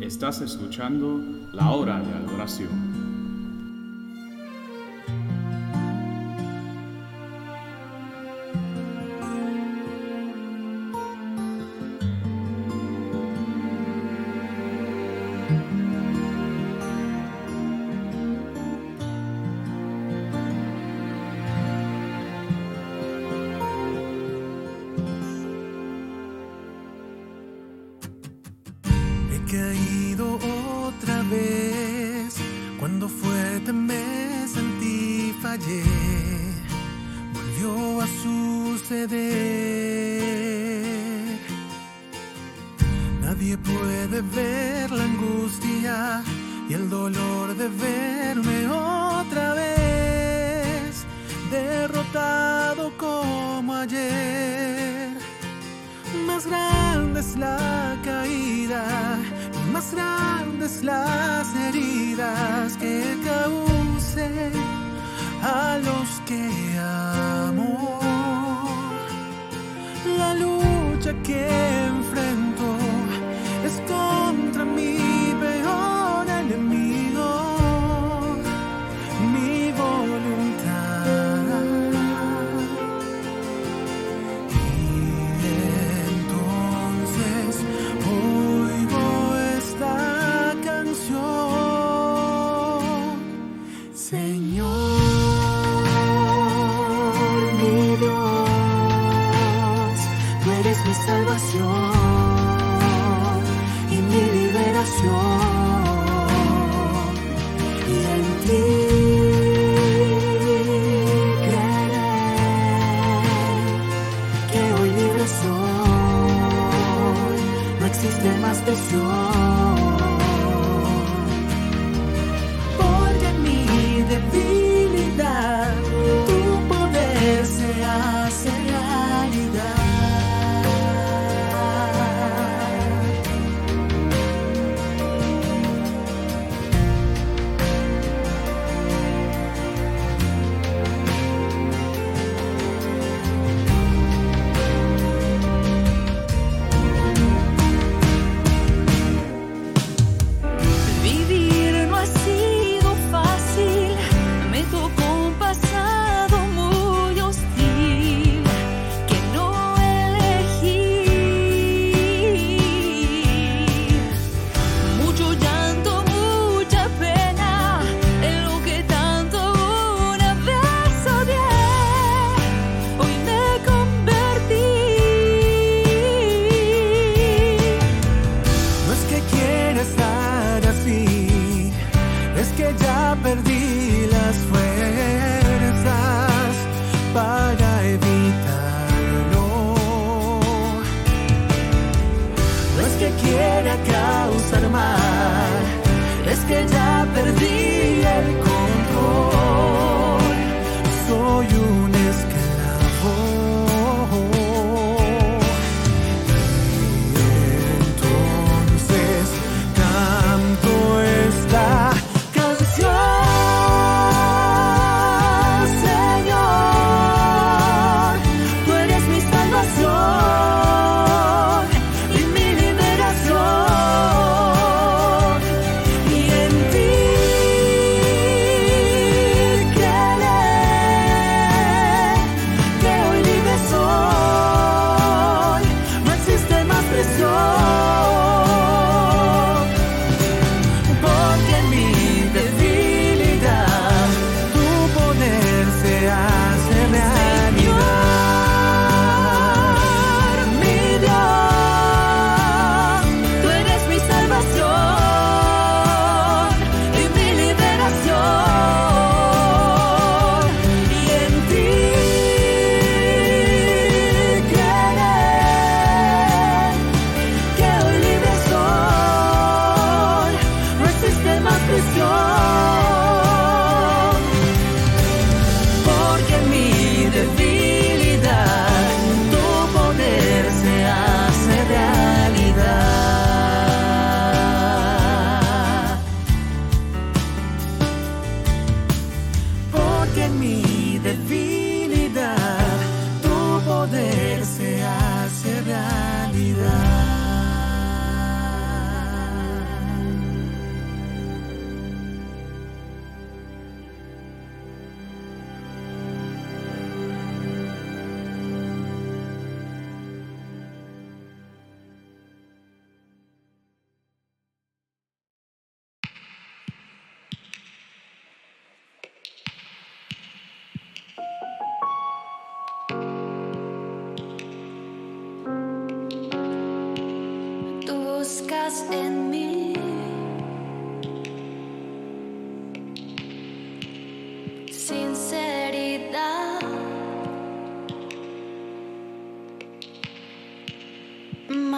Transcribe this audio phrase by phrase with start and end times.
[0.00, 1.20] Estás escuchando
[1.52, 2.95] la hora de adoración.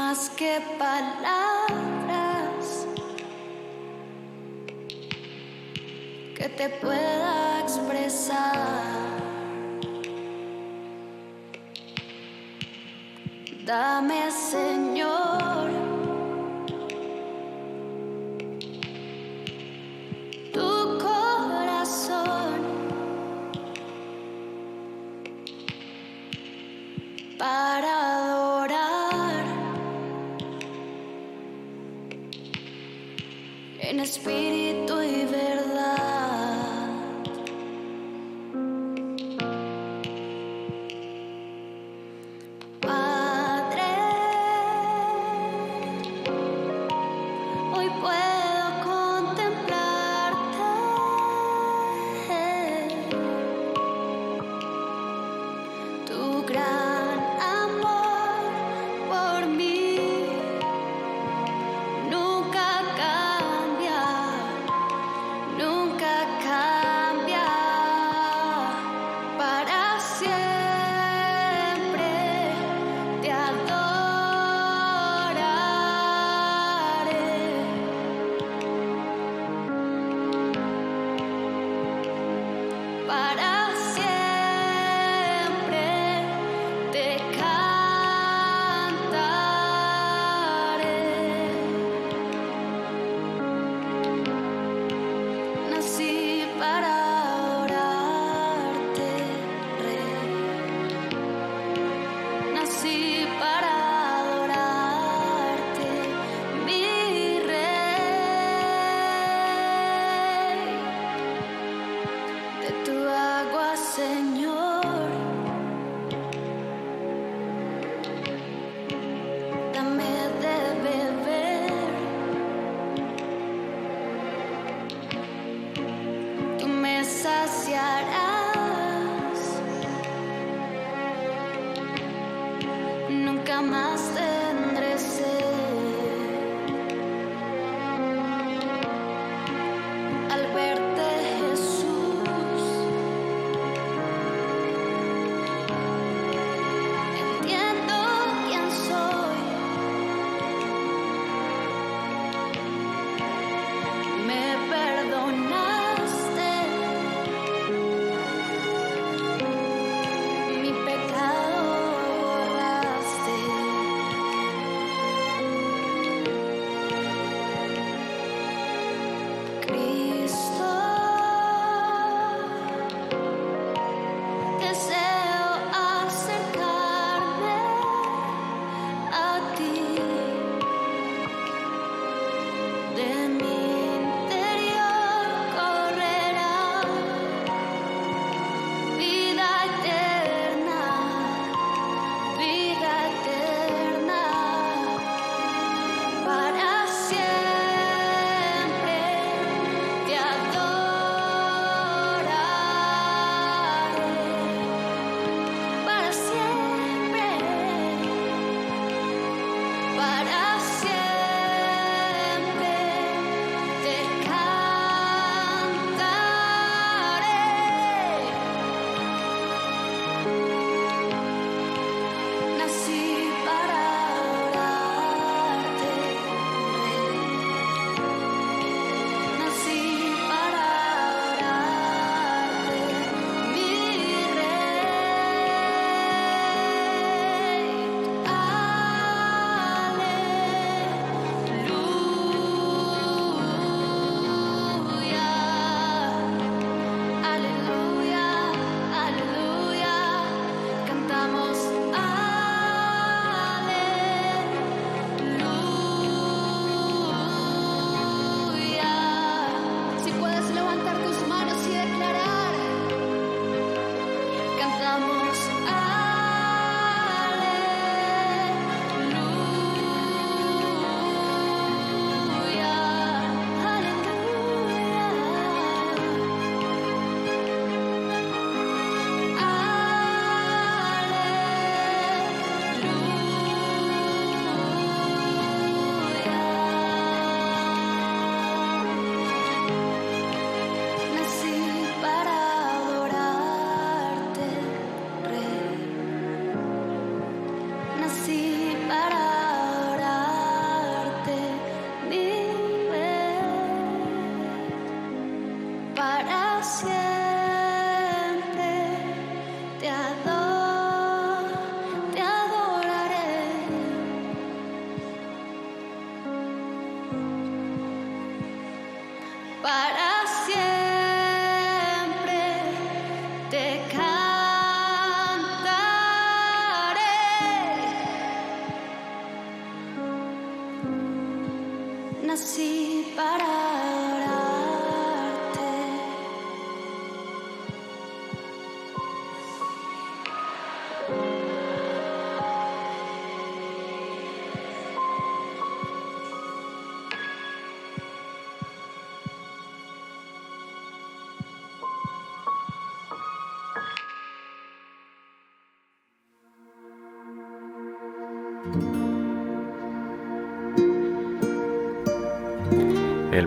[0.00, 1.66] Más que palabras
[6.36, 8.54] que te pueda expresar.
[13.66, 15.27] Dame, Señor,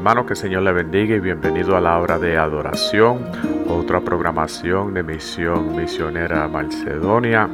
[0.01, 3.20] Hermano, que el Señor le bendiga y bienvenido a la hora de adoración,
[3.70, 7.48] otra programación de misión misionera Macedonia.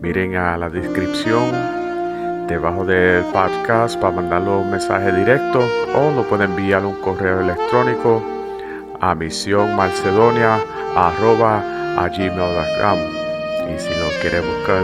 [0.00, 5.60] miren a la descripción debajo del podcast para mandarlo un mensaje directo
[5.94, 8.22] o lo pueden enviar un correo electrónico
[9.00, 10.60] a misionmalcedonia
[10.94, 11.62] arroba
[11.96, 12.98] a gmail.com
[13.74, 14.82] y si lo quiere buscar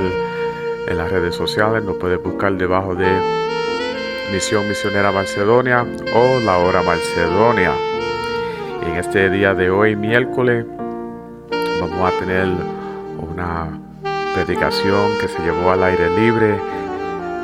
[0.88, 3.11] en las redes sociales lo puede buscar debajo de
[4.33, 7.73] Misión Misionera Macedonia o La Hora Macedonia
[8.87, 10.64] en este día de hoy miércoles
[11.81, 12.49] vamos a tener
[13.19, 13.92] una
[14.35, 16.59] predicación que se llevó al aire libre.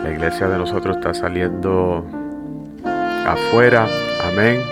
[0.03, 2.05] La iglesia de nosotros está saliendo
[3.27, 3.87] afuera,
[4.33, 4.63] amén,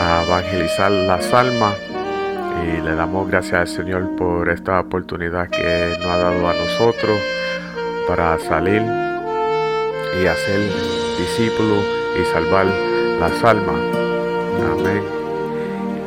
[0.00, 1.74] a evangelizar las almas.
[2.66, 7.18] Y le damos gracias al Señor por esta oportunidad que nos ha dado a nosotros
[8.06, 8.82] para salir
[10.20, 10.60] y hacer
[11.18, 11.84] discípulos
[12.20, 12.66] y salvar
[13.20, 13.76] las almas.
[14.72, 15.02] Amén.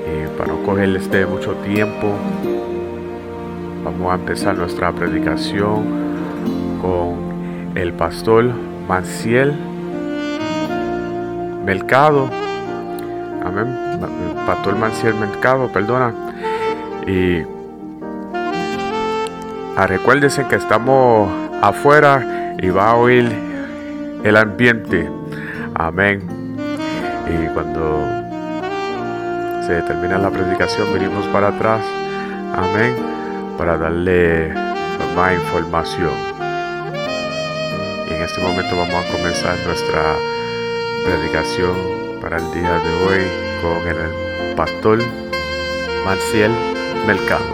[0.06, 2.14] Y para no cogerles de mucho tiempo,
[3.98, 5.86] Vamos a empezar nuestra predicación
[6.82, 8.52] con el pastor
[8.90, 9.54] Manciel
[11.64, 12.30] Mercado.
[13.44, 14.00] Amén.
[14.46, 16.14] Pastor Manciel Mercado, perdona.
[17.08, 17.44] Y
[19.78, 23.32] ah, recuérdense que estamos afuera y va a oír
[24.24, 25.10] el ambiente.
[25.74, 26.22] Amén.
[27.30, 28.06] Y cuando
[29.66, 31.82] se termina la predicación, venimos para atrás.
[32.54, 33.25] Amén
[33.58, 34.54] para darle
[35.16, 36.14] más información.
[38.10, 40.16] En este momento vamos a comenzar nuestra
[41.06, 43.24] predicación para el día de hoy
[43.62, 45.00] con el pastor
[46.04, 46.52] Marcial
[47.08, 47.46] Mercado.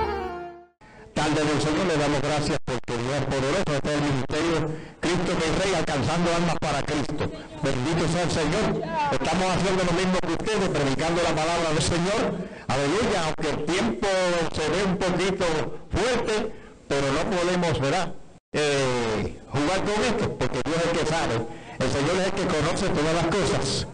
[1.13, 3.75] Tarde nosotros le damos gracias porque Dios poderoso.
[3.75, 7.31] Este es el ministerio Cristo que es Rey alcanzando almas para Cristo.
[7.61, 8.81] Bendito sea el Señor.
[9.11, 12.50] Estamos haciendo lo mismo que ustedes, predicando la palabra del Señor.
[12.71, 14.07] Aleluya, aunque el tiempo
[14.55, 15.45] se ve un poquito
[15.89, 16.53] fuerte,
[16.87, 18.13] pero no podemos, ¿verdad?
[18.53, 21.35] Eh, jugar con esto, porque Dios es el que sabe.
[21.79, 23.87] El Señor es el que conoce todas las cosas.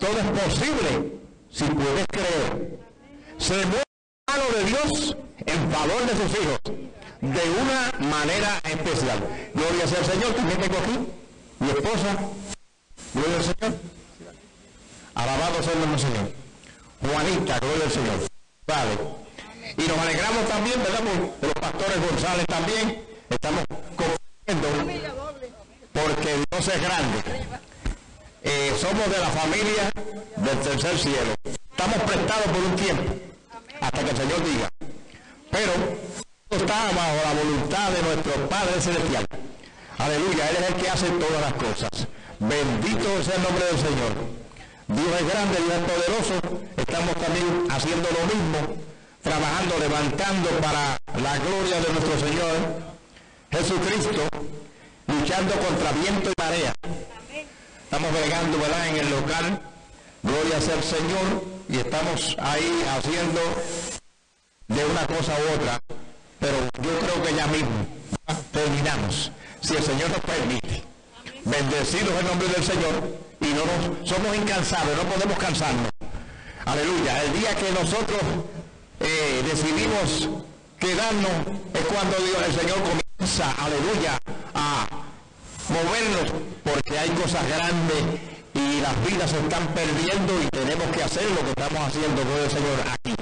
[0.00, 1.12] Todo es posible
[1.52, 2.80] si puedes creer.
[3.38, 3.84] Se mueve
[4.26, 5.16] la mano de Dios
[5.46, 6.60] en favor de sus hijos
[7.20, 9.20] de una manera especial.
[9.54, 10.98] Gloria sea al Señor, también tengo aquí
[11.60, 12.16] mi esposa.
[13.14, 13.80] Gloria al Señor.
[15.14, 16.45] Alabado sea el Señor.
[17.00, 18.18] Juanita, gloria al Señor.
[18.66, 19.26] Vale.
[19.76, 21.00] Y nos alegramos también, ¿verdad?
[21.40, 23.04] Por los pastores González también.
[23.28, 23.64] Estamos
[23.96, 24.68] confiando
[25.92, 27.18] porque Dios es grande.
[28.42, 29.90] Eh, somos de la familia
[30.36, 31.34] del tercer cielo.
[31.44, 33.14] Estamos prestados por un tiempo,
[33.80, 34.68] hasta que el Señor diga.
[35.50, 35.72] Pero
[36.50, 39.26] está bajo la voluntad de nuestro Padre Celestial.
[39.98, 41.90] Aleluya, Él es el que hace todas las cosas.
[42.38, 44.45] Bendito sea el nombre del Señor.
[44.88, 46.60] Dios es grande, Dios es poderoso.
[46.76, 48.76] Estamos también haciendo lo mismo,
[49.22, 52.86] trabajando, levantando para la gloria de nuestro Señor
[53.50, 54.28] Jesucristo,
[55.08, 56.72] luchando contra viento y marea.
[57.84, 59.60] Estamos bregando, ¿verdad?, en el local.
[60.22, 61.56] Gloria sea el Señor.
[61.68, 63.40] Y estamos ahí haciendo
[64.68, 65.80] de una cosa u otra.
[66.38, 67.86] Pero yo creo que ya mismo
[68.52, 69.32] terminamos.
[69.60, 70.84] Si el Señor nos permite.
[71.44, 73.25] Bendecidos el nombre del Señor.
[73.40, 75.90] Y no nos, somos incansables, no podemos cansarnos.
[76.64, 77.22] Aleluya.
[77.22, 78.20] El día que nosotros
[79.00, 80.28] eh, decidimos
[80.78, 81.30] quedarnos
[81.74, 84.18] es cuando Dios, el Señor comienza, aleluya,
[84.54, 84.86] a
[85.68, 86.32] movernos
[86.64, 88.20] porque hay cosas grandes
[88.54, 92.38] y las vidas se están perdiendo y tenemos que hacer lo que estamos haciendo con
[92.42, 93.14] el Señor aquí.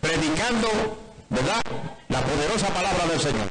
[0.00, 0.68] Predicando,
[1.30, 1.62] ¿verdad?
[2.08, 3.48] La poderosa palabra del Señor.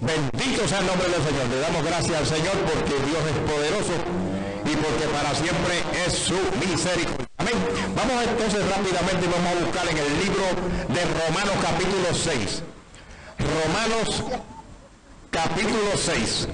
[0.00, 1.46] Bendito sea el nombre del Señor.
[1.48, 3.92] Le damos gracias al Señor porque Dios es poderoso
[4.64, 7.26] y porque para siempre es su misericordia.
[7.38, 7.54] Amén.
[7.94, 10.44] Vamos entonces rápidamente y vamos a buscar en el libro
[10.88, 12.62] de Romanos capítulo 6.
[13.38, 14.24] Romanos
[15.30, 16.48] capítulo 6.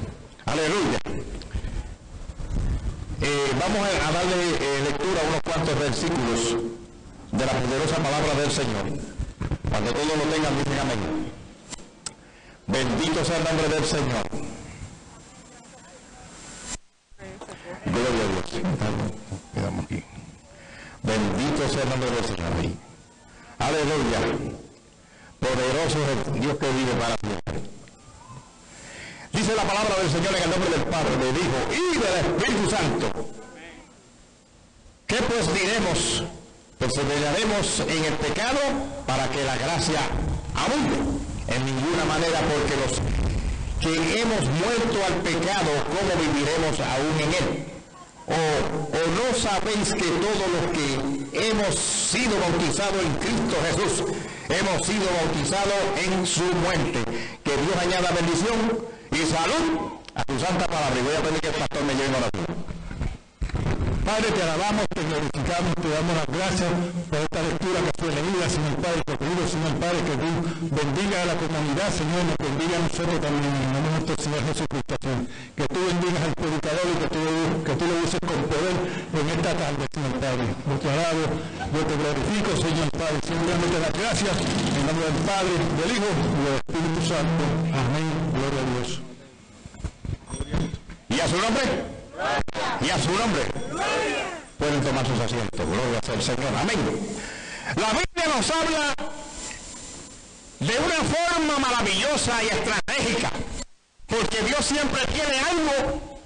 [0.46, 0.98] Aleluya.
[3.22, 6.56] Eh, vamos a darle eh, lectura a unos cuantos versículos
[7.32, 8.98] de la poderosa palabra del Señor.
[9.70, 11.30] Cuando todos lo tengan, dicen amén.
[12.66, 14.59] Bendito sea el nombre del Señor.
[17.90, 18.44] Gloria a Dios.
[19.52, 20.04] Quedamos aquí.
[21.02, 22.52] Bendito sea el nombre del Señor.
[23.58, 24.20] Aleluya.
[25.40, 27.60] Poderoso es el Dios que vive para siempre.
[29.32, 32.70] Dice la palabra del Señor en el nombre del Padre, le dijo, y del Espíritu
[32.70, 33.10] Santo.
[35.06, 36.24] ¿Qué pues diremos?
[36.78, 38.60] Perseveraremos en el pecado
[39.06, 40.00] para que la gracia
[40.54, 40.96] abunde.
[41.48, 43.00] En ninguna manera porque los
[43.80, 47.69] que hemos muerto al pecado, ¿cómo viviremos aún en él?
[48.30, 48.42] O,
[49.18, 54.04] no sabéis que todos los que hemos sido bautizados en Cristo Jesús,
[54.48, 57.02] hemos sido bautizados en su muerte.
[57.42, 60.94] Que Dios añada bendición y salud a tu santa palabra.
[61.00, 62.30] Y voy a pedir que el pastor me lleve a la
[64.04, 66.70] Padre, te alabamos, te glorificamos, te damos las gracias
[67.10, 70.30] por esta lectura que fue leída, Señor Padre, pido, Señor Padre, que tú
[70.72, 74.16] bendiga a la comunidad, Señor, nos bendiga a nosotros también, en el nombre de nuestro
[74.24, 75.20] Señor Jesucristo, Señor.
[75.56, 77.22] Que tú bendigas al predicador y que tú,
[77.60, 80.44] que tú lo uses con poder en esta tarde, Señor Padre.
[80.48, 85.52] Yo te alabo, yo te glorifico, Señor Padre, simplemente las gracias, en nombre del Padre,
[85.76, 87.42] del Hijo y del Espíritu Santo.
[87.76, 88.88] Amén, gloria a Dios.
[91.12, 92.00] ¿Y a su nombre?
[92.80, 93.42] y a su nombre.
[94.58, 95.66] Pueden tomar sus asientos.
[95.66, 96.52] Gloria al Señor.
[96.60, 96.78] Amén.
[97.76, 98.94] La Biblia nos habla
[100.58, 103.30] de una forma maravillosa y estratégica.
[104.06, 106.20] Porque Dios siempre tiene algo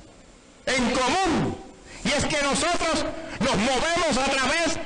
[0.66, 1.56] en común.
[2.04, 3.04] Y es que nosotros
[3.40, 4.78] nos movemos a través,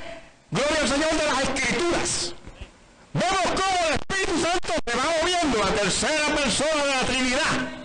[0.50, 2.34] gloria al Señor, de las escrituras.
[3.14, 7.78] Vemos cómo el Espíritu Santo se va moviendo, la tercera persona de la Trinidad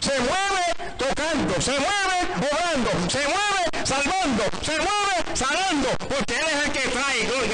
[0.00, 6.64] se mueve tocando, se mueve orando, se mueve salvando, se mueve sanando, porque Él es
[6.66, 6.88] el que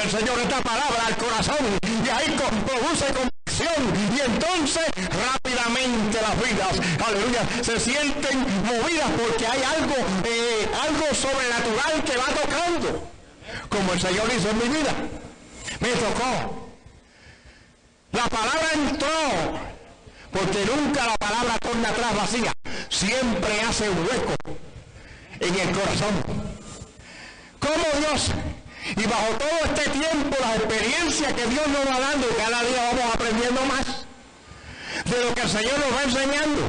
[0.04, 2.36] al Señor, esta palabra al corazón y ahí
[2.66, 10.68] produce convicción y entonces rápidamente las vidas, aleluya, se sienten movidas porque hay algo, eh,
[10.82, 13.10] algo sobrenatural que va tocando,
[13.70, 14.92] como el Señor hizo en mi vida.
[15.80, 16.68] Me tocó.
[18.12, 19.58] La palabra entró
[20.30, 22.52] porque nunca la palabra torna atrás vacía,
[22.90, 24.34] siempre hace un hueco
[25.40, 26.44] en el corazón.
[27.58, 28.32] Como Dios,
[28.96, 33.14] y bajo todo este tiempo, la experiencia que Dios nos va dando, cada día vamos
[33.14, 33.86] aprendiendo más
[35.04, 36.60] de lo que el Señor nos va enseñando.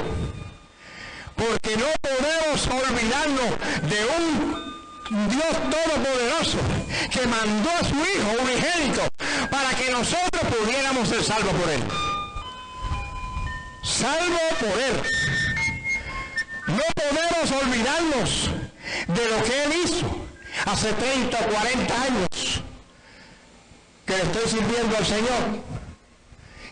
[1.36, 3.50] Porque no podemos olvidarnos
[3.90, 6.58] de un Dios todopoderoso
[7.12, 9.08] que mandó a su Hijo unigénito
[9.52, 11.84] para que nosotros pudiéramos ser salvos por Él
[13.86, 15.02] salvo por Él.
[16.68, 18.50] No podemos olvidarnos
[19.08, 20.25] de lo que Él hizo
[20.66, 22.62] hace 30 o 40 años
[24.06, 25.62] que le estoy sirviendo al Señor.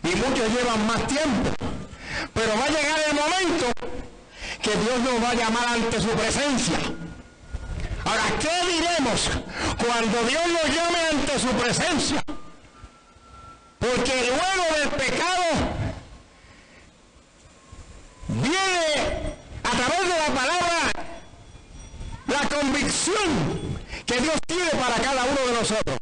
[0.03, 1.49] Y muchos llevan más tiempo.
[2.33, 3.71] Pero va a llegar el momento
[4.61, 6.77] que Dios nos va a llamar ante su presencia.
[8.05, 9.29] Ahora, ¿qué diremos
[9.77, 12.23] cuando Dios nos llame ante su presencia?
[13.79, 15.43] Porque luego del pecado
[18.27, 20.91] viene a través de la palabra
[22.27, 23.72] la convicción
[24.05, 25.97] que Dios tiene para cada uno de nosotros.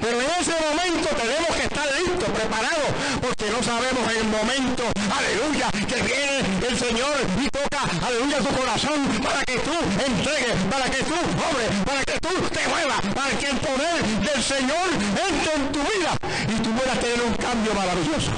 [0.00, 5.70] Pero en ese momento tenemos que estar listos, preparados, porque no sabemos el momento, aleluya,
[5.70, 9.72] que viene el Señor y toca, aleluya, tu corazón para que tú
[10.04, 14.42] entregues, para que tú obres, para que tú te muevas, para que el poder del
[14.42, 16.12] Señor entre en tu vida
[16.48, 18.32] y tú puedas tener un cambio maravilloso.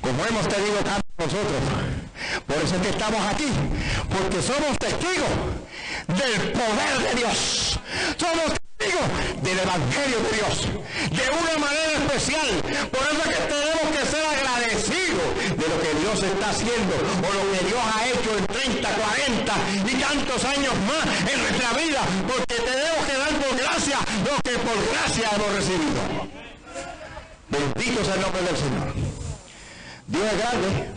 [0.00, 1.62] Como hemos tenido cambio nosotros.
[2.46, 3.48] Por eso es que estamos aquí,
[4.08, 5.28] porque somos testigos
[6.08, 7.78] del poder de Dios.
[8.16, 9.08] Somos testigos
[9.42, 10.54] del Evangelio de Dios,
[11.10, 12.48] de una manera especial.
[12.90, 17.28] Por eso es que tenemos que ser agradecidos de lo que Dios está haciendo, o
[17.32, 19.54] lo que Dios ha hecho en 30, 40
[19.86, 24.58] y tantos años más en nuestra vida, porque tenemos que dar por gracia lo que
[24.58, 26.36] por gracia hemos recibido.
[27.48, 28.94] Bendito sea el nombre del Señor.
[30.08, 30.90] Dios es grande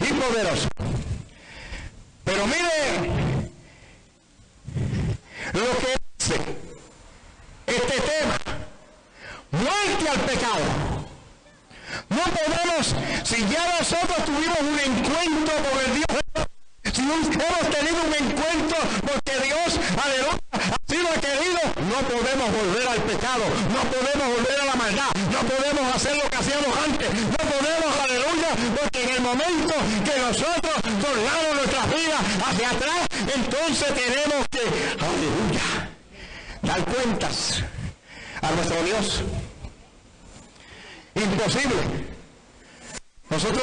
[0.00, 0.68] y poderoso.
[2.24, 3.50] Pero mire
[5.52, 6.40] lo que dice
[7.66, 8.38] este tema,
[9.50, 11.06] muerte al pecado.
[12.08, 16.22] No podemos, si ya nosotros tuvimos un encuentro con el Dios,
[16.92, 23.00] si hemos tenido un encuentro porque Dios, aleluya, ha sido querido, no podemos volver al
[23.02, 27.36] pecado, no podemos volver a la maldad, no podemos hacer lo que hacíamos antes, no
[27.36, 34.45] podemos, aleluya, porque en el momento que nosotros tornamos nuestras vidas hacia atrás, entonces tenemos
[35.26, 35.88] aleluya,
[36.62, 37.62] dar cuentas
[38.40, 39.22] a nuestro Dios.
[41.14, 41.76] Imposible.
[43.30, 43.62] Nosotros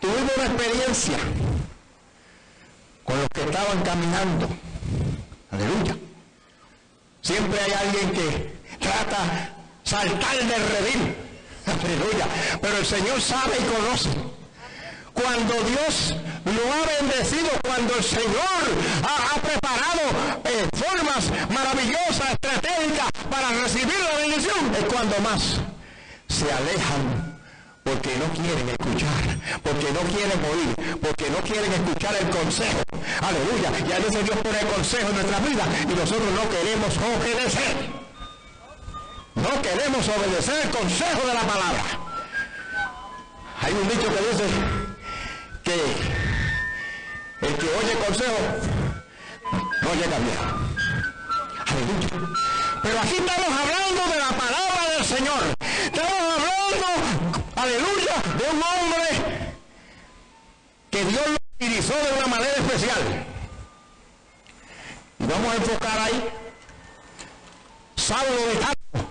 [0.00, 1.18] tuvimos una experiencia
[3.04, 4.48] con los que estaban caminando.
[5.50, 5.96] Aleluya.
[7.22, 11.14] Siempre hay alguien que trata saltar del redil.
[11.66, 12.26] Aleluya.
[12.60, 14.27] Pero el Señor sabe y conoce.
[15.20, 18.62] Cuando Dios lo ha bendecido, cuando el Señor
[19.02, 20.02] ha, preparado
[20.44, 25.58] eh, formas maravillosas, estratégicas para recibir la bendición, es cuando más
[26.28, 27.38] se alejan
[27.82, 32.82] porque no quieren escuchar, porque no quieren oír, porque no quieren escuchar el consejo.
[33.20, 33.72] Aleluya.
[33.88, 37.76] Y a veces Dios pone el consejo en nuestra vida y nosotros no queremos obedecer.
[39.34, 41.84] No queremos obedecer el consejo de la palabra.
[43.62, 44.77] Hay un dicho que dice
[45.74, 48.36] el que oye consejo
[49.82, 50.38] no llega bien.
[51.66, 52.08] Aleluya.
[52.82, 55.42] Pero aquí estamos hablando de la palabra del Señor.
[55.60, 56.86] Estamos hablando,
[57.56, 59.54] aleluya, de un hombre
[60.90, 63.26] que Dios lo utilizó de una manera especial.
[65.18, 66.30] Y vamos a enfocar ahí.
[67.96, 69.08] Saulo de Tarso.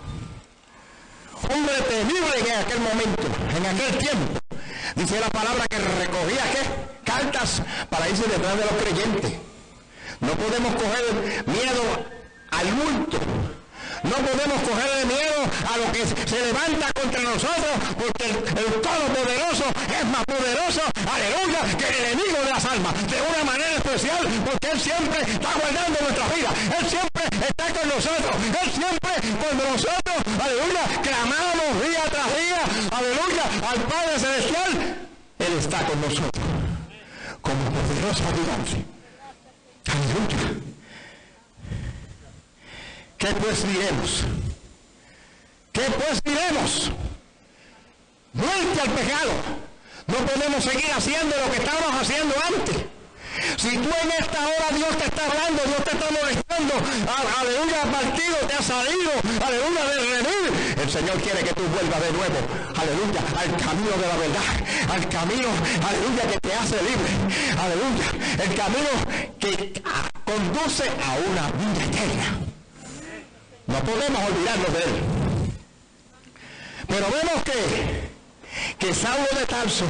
[1.53, 3.23] Hombre temible en aquel momento,
[3.55, 4.36] en aquel tiempo.
[4.97, 6.87] Dice la palabra que recogía ¿qué?
[7.05, 9.31] cartas para irse detrás de los creyentes.
[10.19, 11.83] No podemos coger miedo
[12.49, 13.19] al bulto.
[14.03, 15.41] No podemos cogerle miedo
[15.73, 21.61] a lo que se levanta contra nosotros, porque el, el Todopoderoso es más poderoso, aleluya,
[21.77, 25.97] que el enemigo de las almas, de una manera especial, porque Él siempre está guardando
[26.01, 32.29] nuestras vidas, Él siempre está con nosotros, Él siempre cuando nosotros, aleluya, clamamos día tras
[32.37, 32.61] día,
[32.93, 34.36] aleluya, al Padre Celestial,
[35.67, 36.31] está con nosotros,
[37.41, 38.85] como poderoso gigante.
[39.91, 40.61] Aleluya.
[43.17, 44.23] ¿Qué pues diremos?
[45.73, 46.91] ¿Qué pues diremos?
[48.33, 49.31] Muerte al pecado.
[50.07, 52.96] No podemos seguir haciendo lo que estábamos haciendo antes.
[53.57, 56.73] Si tú en esta hora Dios te está hablando, Dios te está molestando,
[57.07, 59.11] a- aleluya, al partido te ha salido,
[59.45, 62.37] aleluya, del redil, el Señor quiere que tú vuelvas de nuevo,
[62.75, 65.49] aleluya, al camino de la verdad, al camino,
[65.87, 67.11] aleluya, que te hace libre,
[67.61, 68.89] aleluya, el camino
[69.39, 72.39] que ah, conduce a una vida eterna.
[73.67, 74.95] No podemos olvidarnos de él.
[76.87, 78.09] Pero vemos que,
[78.79, 79.85] que Saulo de Tarso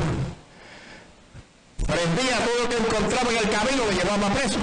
[1.86, 4.60] prendía todo lo que encontraba en el camino, lo llevaba preso.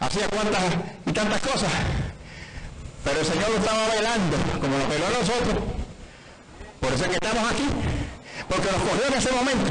[0.00, 0.62] Hacía cuantas
[1.06, 1.70] y tantas cosas.
[3.04, 5.56] Pero el Señor lo estaba velando, como lo veló a nosotros.
[6.80, 7.66] Por eso es que estamos aquí.
[8.48, 9.70] Porque nos cogió en ese momento.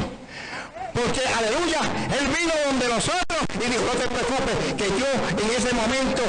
[0.94, 1.82] Porque, aleluya,
[2.18, 6.24] Él vino donde nosotros y dijo, no te preocupes, que yo en ese momento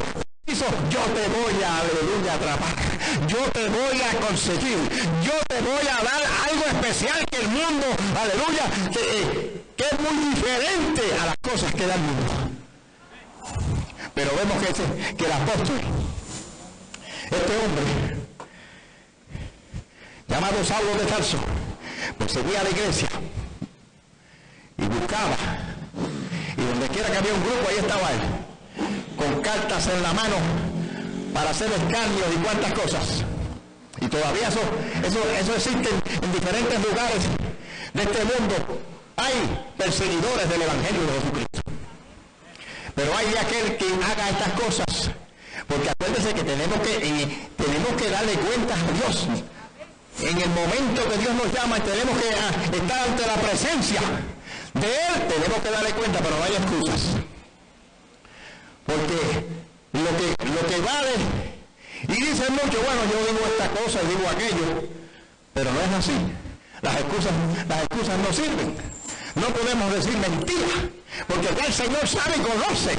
[0.46, 2.74] hizo, yo te voy a, aleluya, atrapar.
[3.26, 4.78] Yo te voy a conseguir.
[5.24, 7.87] Yo te voy a dar algo especial que el mundo,
[8.20, 12.32] aleluya, que, eh, es muy diferente a las cosas que da el mundo.
[14.14, 15.80] Pero vemos que, ese- que el apóstol,
[17.24, 18.16] este hombre,
[20.28, 21.38] llamado Saulo de Tarso,
[22.18, 23.08] pues seguía a la iglesia
[24.78, 25.36] y buscaba.
[26.56, 28.20] Y donde quiera que había un grupo, ahí estaba él,
[29.16, 30.36] con cartas en la mano
[31.32, 33.24] para hacer escarnios y cuantas cosas.
[34.00, 34.60] Y todavía eso,
[35.06, 35.88] eso, eso existe
[36.22, 37.22] en diferentes lugares
[37.94, 38.80] de este mundo.
[39.20, 39.35] Hay
[39.76, 41.61] perseguidores del Evangelio de Jesucristo.
[42.94, 45.11] Pero hay aquel que haga estas cosas.
[45.68, 49.26] Porque acuérdense que tenemos que, eh, tenemos que darle cuentas a Dios.
[50.22, 54.00] En el momento que Dios nos llama y tenemos que ah, estar ante la presencia
[54.74, 57.00] de Él, tenemos que darle cuenta, pero no hay excusas.
[58.87, 59.46] Porque
[59.92, 61.12] lo que, lo que vale,
[62.09, 64.88] y dicen mucho, bueno, yo digo esta cosa digo aquello,
[65.52, 66.16] pero no es así.
[66.83, 67.33] Las excusas,
[67.68, 68.99] las excusas no sirven.
[69.40, 70.85] No podemos decir mentiras,
[71.26, 72.92] porque ya el Señor sabe y conoce,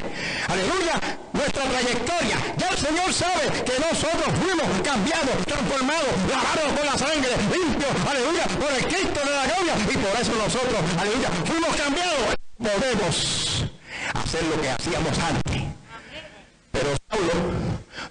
[0.47, 0.99] aleluya,
[1.33, 2.37] nuestra trayectoria.
[2.57, 8.45] Ya el Señor sabe que nosotros fuimos cambiados, transformados, lavados con la sangre, limpios, aleluya,
[8.59, 9.75] por el Cristo de la gloria.
[9.85, 12.35] Y por eso nosotros, aleluya, fuimos cambiados.
[12.57, 13.65] Podemos
[14.13, 15.61] hacer lo que hacíamos antes.
[16.71, 17.33] Pero Saulo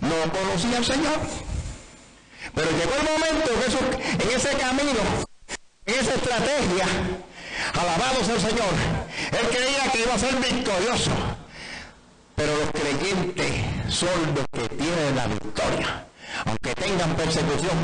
[0.00, 1.18] no conocía al Señor.
[2.54, 3.50] Pero llegó el momento
[4.22, 5.00] en ese camino,
[5.86, 6.86] en esa estrategia,
[7.74, 8.74] alabados al Señor,
[9.32, 11.10] él creía que iba a ser victorioso.
[12.36, 13.52] Pero los creyentes
[13.88, 16.06] son los que tienen la victoria.
[16.46, 17.76] Aunque tengan persecución,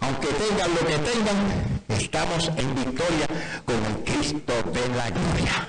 [0.00, 3.26] aunque tengan lo que tengan, Estamos en victoria
[3.64, 5.68] con el Cristo de la gloria.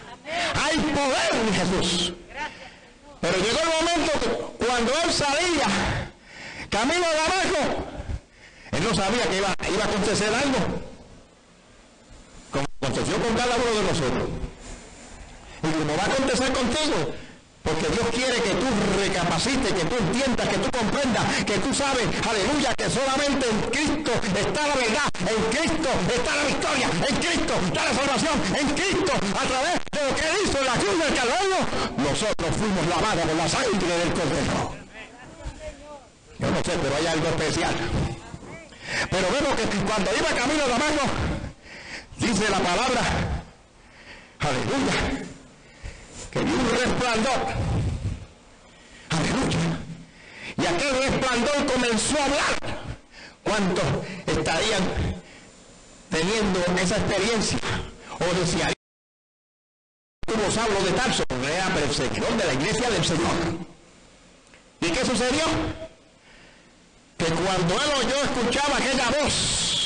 [0.55, 2.13] Hay poder en Jesús.
[3.19, 5.67] Pero llegó el momento cuando él salía
[6.69, 7.85] camino de abajo,
[8.71, 10.90] él no sabía que iba, iba a acontecer algo.
[12.51, 14.29] Como aconteció con cada uno de nosotros.
[15.63, 17.13] Y como va a acontecer contigo,
[17.63, 22.09] porque Dios quiere que tú recapacites, que tú entiendas, que tú comprendas, que tú sabes,
[22.25, 27.53] aleluya, que solamente en Cristo está la verdad, en Cristo está la victoria, en Cristo
[27.61, 31.59] está la salvación, en Cristo, a través de lo que hizo la cruz del Calvario,
[31.97, 34.81] nosotros fuimos lavados con la sangre del Cordero.
[36.39, 37.75] Yo no sé, pero hay algo especial.
[39.09, 41.03] Pero vemos que cuando iba camino de mano,
[42.21, 43.01] dice la palabra,
[44.39, 45.25] aleluya,
[46.31, 47.41] que vio un resplandor.
[49.09, 49.59] Aleluya.
[50.57, 52.81] Y aquel resplandor comenzó a hablar.
[53.43, 53.83] ¿Cuántos
[54.27, 54.83] estarían
[56.09, 57.59] teniendo esa experiencia?
[58.19, 58.73] O desearían
[60.27, 63.35] como Saulo de Tarso, era perseguidor de la iglesia del Señor.
[64.79, 65.45] ¿Y qué sucedió?
[67.17, 69.80] Que cuando él oyó, escuchaba aquella voz.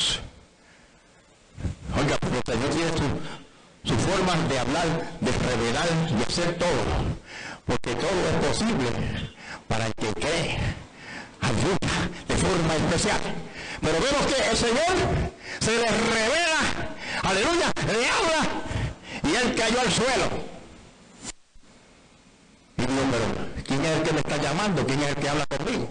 [2.06, 4.86] Pero el Señor tiene su, su forma de hablar,
[5.20, 6.82] de revelar, de hacer todo.
[7.64, 8.88] Porque todo es posible
[9.66, 10.58] para el que cree.
[11.40, 13.20] Ayuda de forma especial.
[13.80, 16.60] Pero vemos que el Señor se le revela,
[17.22, 18.48] aleluya, le habla
[19.24, 20.56] y él cayó al suelo.
[22.78, 24.86] Y dijo, pero ¿quién es el que me está llamando?
[24.86, 25.88] ¿Quién es el que habla conmigo?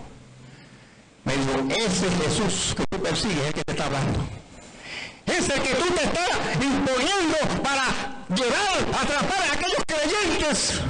[1.26, 4.45] Me dijo, ese Jesús que tú persigues es el que te está hablando
[5.26, 6.30] es el que tú te estás
[6.62, 7.86] imponiendo para
[8.36, 10.82] llevar, atrapar a aquellos creyentes,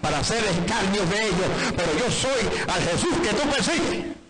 [0.00, 1.50] para hacer escarnio de ellos.
[1.76, 4.20] Pero yo soy al Jesús que tú persigues.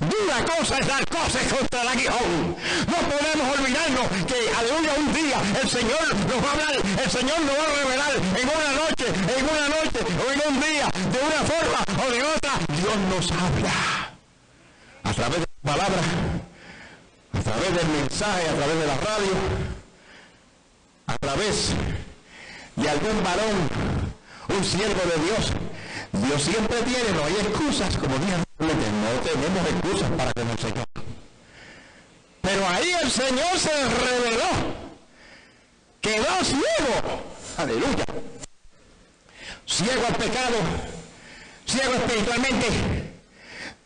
[0.00, 2.56] Dura cosa es dar cosas contra el aguijón.
[2.88, 7.40] No podemos olvidarnos que, aleluya, un día el Señor nos va a hablar, el Señor
[7.40, 9.06] nos va a revelar en una noche,
[9.38, 12.52] en una noche o en un día, de una forma o de otra.
[12.74, 13.72] Dios nos habla
[15.04, 16.02] a través de la palabra
[17.38, 19.32] a través del mensaje, a través de la radio,
[21.06, 21.70] a través
[22.76, 23.68] de algún varón,
[24.56, 25.52] un siervo de Dios.
[26.12, 30.86] Dios siempre tiene, no hay excusas, como dije no tenemos excusas para con el Señor.
[32.40, 34.50] Pero ahí el Señor se reveló,
[36.00, 37.22] quedó ciego,
[37.58, 38.04] aleluya,
[39.66, 40.56] ciego al pecado,
[41.66, 42.66] ciego espiritualmente,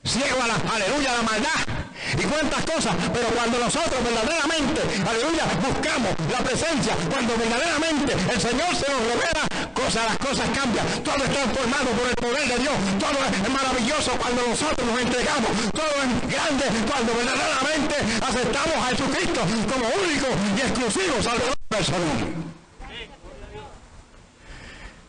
[0.05, 1.80] ciego a la, aleluya, la maldad,
[2.21, 8.77] y cuántas cosas, pero cuando nosotros verdaderamente, aleluya, buscamos la presencia, cuando verdaderamente el Señor
[8.77, 12.75] se nos revela, cosas, las cosas cambian, todo está transformado por el poder de Dios,
[12.99, 19.41] todo es maravilloso cuando nosotros nos entregamos, todo es grande cuando verdaderamente aceptamos a Jesucristo
[19.73, 22.01] como único y exclusivo Salvador personal.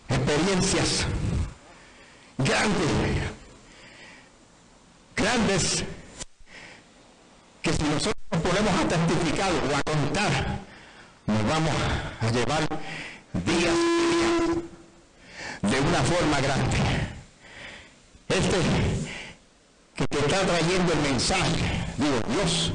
[0.09, 1.05] Experiencias
[2.37, 2.89] grandes,
[5.15, 5.83] grandes
[7.61, 10.59] que si nosotros nos ponemos a testificar o a contar,
[11.27, 11.71] nos vamos
[12.21, 12.67] a llevar
[13.33, 14.61] días y días
[15.61, 16.77] de una forma grande.
[18.29, 18.57] Este
[19.95, 22.71] que te está trayendo el mensaje, digo, Dios,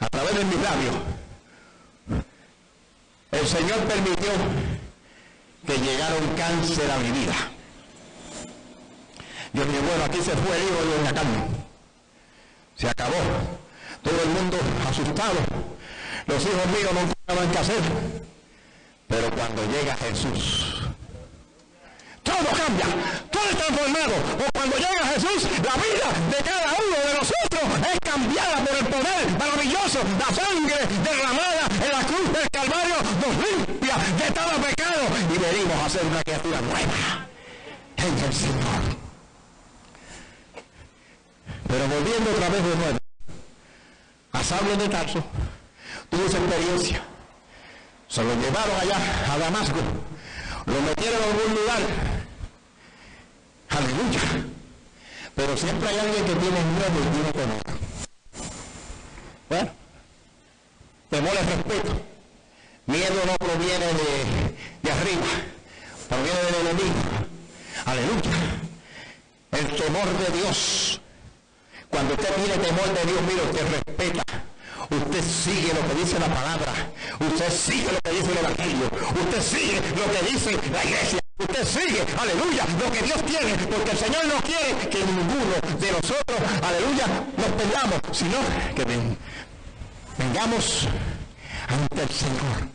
[0.00, 0.92] a través de mi labio,
[3.32, 4.32] el Señor permitió
[5.66, 7.34] que llegara un cáncer a mi vida.
[9.54, 11.44] Yo dije, bueno, aquí se fue el hijo de Doña Carmen.
[12.76, 13.14] Se acabó
[14.06, 14.56] todo el mundo
[14.88, 15.40] asustado.
[16.26, 17.82] Los hijos míos no saben qué hacer.
[19.08, 20.82] Pero cuando llega Jesús,
[22.22, 22.86] todo cambia,
[23.30, 24.14] todo es transformado.
[24.14, 28.86] O cuando llega Jesús, la vida de cada uno de nosotros es cambiada por el
[28.86, 29.98] poder maravilloso.
[30.18, 35.02] La sangre derramada en la cruz del Calvario nos limpia de todo pecado
[35.34, 37.26] y venimos a ser una criatura nueva
[37.96, 38.82] en el Señor.
[41.68, 43.05] Pero volviendo otra vez de nuevo
[44.36, 45.24] a Saulo de Tarso,
[46.10, 47.02] tuvo esa experiencia.
[48.08, 49.78] Se lo llevaron allá a Damasco,
[50.66, 51.80] lo metieron en algún lugar.
[53.70, 54.20] Aleluya.
[55.34, 57.62] Pero siempre hay alguien que tiene miedo y tiene temor.
[59.48, 59.70] Bueno,
[61.10, 62.02] temor es respeto.
[62.86, 65.26] Miedo no proviene de, de arriba,
[66.08, 66.94] proviene del enemigo.
[67.84, 68.30] Aleluya.
[69.52, 71.00] El temor de Dios
[71.90, 74.22] cuando usted tiene temor de Dios, mire, usted respeta.
[74.90, 76.72] Usted sigue lo que dice la palabra.
[77.18, 78.90] Usted sigue lo que dice el Evangelio.
[79.20, 81.20] Usted sigue lo que dice la iglesia.
[81.38, 85.92] Usted sigue, aleluya, lo que Dios tiene, porque el Señor no quiere que ninguno de
[85.92, 88.38] nosotros, aleluya, nos perdamos, sino
[88.74, 88.84] que
[90.16, 90.88] vengamos
[91.68, 92.68] ante el Señor.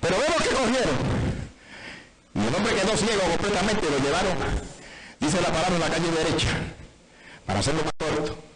[0.00, 0.98] Pero vemos que cogieron.
[2.34, 4.36] Y el hombre quedó ciego completamente lo llevaron,
[5.20, 6.48] dice la palabra, en la calle derecha,
[7.46, 8.47] para hacerlo más corto.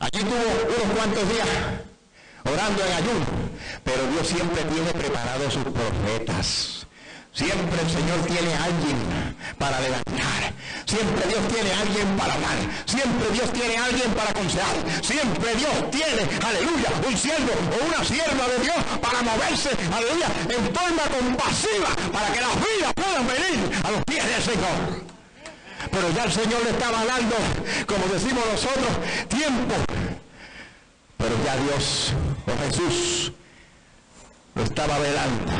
[0.00, 1.48] Allí tuvo unos cuantos días
[2.44, 3.26] orando en ayuno,
[3.82, 6.86] pero Dios siempre tiene preparados sus profetas.
[7.32, 8.96] Siempre el Señor tiene alguien
[9.58, 10.52] para levantar.
[10.86, 12.58] Siempre Dios tiene alguien para hablar.
[12.86, 14.76] Siempre Dios tiene alguien para aconsejar.
[15.02, 20.74] Siempre Dios tiene, aleluya, un siervo o una sierva de Dios para moverse, aleluya, en
[20.74, 25.07] forma compasiva para que las vidas puedan venir a los pies del Señor.
[25.90, 27.36] Pero ya el Señor le estaba dando,
[27.86, 28.88] como decimos nosotros,
[29.28, 29.74] tiempo.
[31.16, 32.12] Pero ya Dios,
[32.46, 33.32] o Jesús,
[34.54, 35.52] lo estaba velando.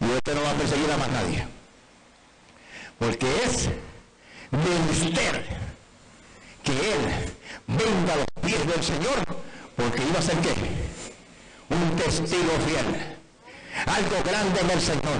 [0.00, 1.46] Y usted no va a perseguir a más nadie.
[2.98, 3.68] Porque es
[4.50, 5.44] menester
[6.62, 7.32] que Él
[7.66, 9.24] venga a los pies del Señor,
[9.76, 10.54] porque iba a ser qué?
[11.68, 13.16] Un testigo fiel.
[13.86, 15.18] Algo grande en el Señor.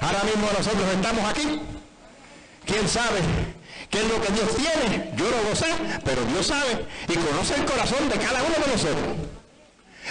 [0.00, 1.75] Ahora mismo nosotros estamos aquí.
[2.66, 3.20] ¿Quién sabe
[3.90, 5.12] qué es lo que Dios tiene?
[5.16, 5.72] Yo no lo sé,
[6.04, 9.16] pero Dios sabe y conoce el corazón de cada uno de nosotros.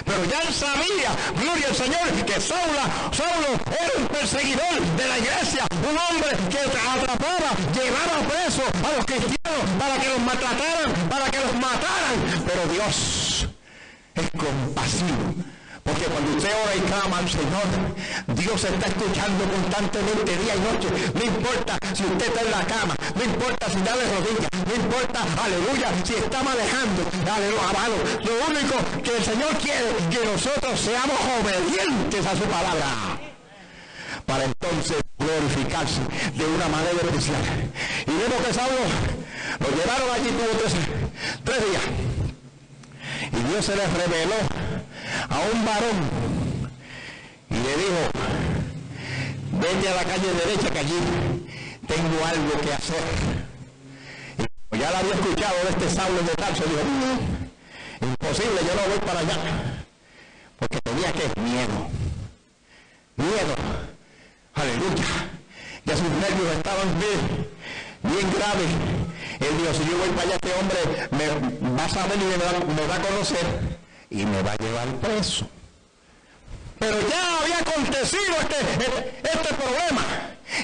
[0.03, 5.17] Pero ya él sabía, gloria al Señor, que Saulo, Saulo era un perseguidor de la
[5.19, 11.31] iglesia, un hombre que atrapaba, llevaba preso a los cristianos para que los maltrataran, para
[11.31, 12.43] que los mataran.
[12.45, 13.47] Pero Dios
[14.15, 15.35] es compasivo
[15.85, 17.67] porque cuando usted ora y clama al Señor,
[18.33, 20.89] Dios está escuchando constantemente día y noche.
[21.13, 24.75] No importa si usted está en la cama, no importa si está de rodillas, no
[24.75, 27.85] importa, aleluya, si está manejando, aleluya,
[28.25, 33.21] Lo único que el Señor quiere es que nosotros seamos obedientes a su palabra.
[34.25, 36.01] Para entonces glorificarse
[36.33, 37.43] de una manera especial.
[38.07, 38.81] Y vemos que Saulo
[39.59, 40.73] lo llevaron allí tuvo tres,
[41.43, 41.83] tres días.
[43.31, 44.35] Y Dios se les reveló
[45.29, 46.35] a un varón
[47.49, 48.01] y le dijo,
[49.51, 50.99] vete a la calle derecha que allí
[51.87, 53.03] tengo algo que hacer.
[54.71, 58.89] Y ya lo había escuchado de este Saulo de Tarso, dijo, mm, imposible, yo no
[58.89, 59.37] voy para allá.
[60.59, 61.87] Porque tenía que miedo.
[63.15, 63.55] Miedo.
[64.55, 65.05] Aleluya.
[65.85, 67.47] Ya sus nervios estaban bien,
[68.03, 68.71] bien graves.
[69.39, 72.87] Él dijo, si yo voy para allá, este hombre me va a saber y me
[72.87, 73.84] va a conocer
[74.15, 75.47] y me va a llevar preso.
[76.79, 78.59] Pero ya había acontecido este,
[79.23, 80.03] este, problema.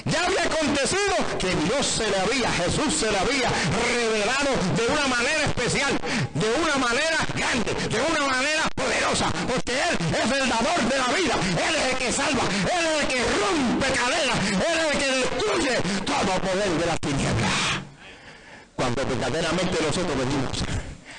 [0.06, 3.50] Ya había acontecido que Dios se le había, Jesús se le había
[3.92, 5.92] revelado de una manera especial,
[6.34, 11.08] de una manera grande, de una manera poderosa, porque Él es el dador de la
[11.12, 11.34] vida,
[11.68, 15.10] Él es el que salva, Él es el que rompe cadenas, Él es el que
[15.18, 17.48] destruye todo poder de la tiniebla.
[18.76, 20.64] Cuando verdaderamente nosotros venimos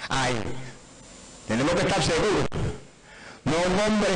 [0.10, 0.73] a Él,
[1.48, 2.46] tenemos que estar seguros.
[3.46, 4.10] No un hombre,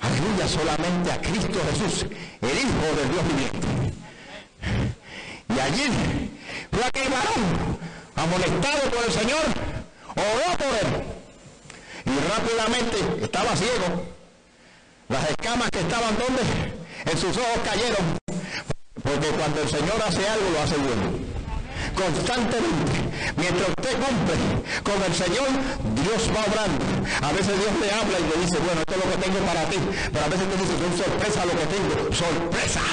[0.00, 2.06] aleluya, solamente a Cristo Jesús,
[2.40, 3.68] el Hijo del Dios viviente.
[5.54, 5.90] Y allí
[6.70, 7.78] fue aquel varón,
[8.14, 9.44] amonestado por el Señor,
[10.14, 11.02] oró por él.
[12.06, 14.04] Y rápidamente estaba ciego.
[15.08, 16.42] Las escamas que estaban donde
[17.10, 18.18] en sus ojos cayeron.
[19.02, 21.35] Porque cuando el Señor hace algo, lo hace bueno
[21.96, 22.92] constantemente.
[23.36, 24.36] Mientras usted cumple
[24.84, 25.48] con el Señor,
[26.04, 26.84] Dios va obrando.
[27.24, 29.64] A veces Dios le habla y le dice, bueno, esto es lo que tengo para
[29.64, 29.78] ti.
[30.12, 31.92] Pero a veces te dice, son sorpresa lo que tengo.
[32.12, 32.84] Sorpresa.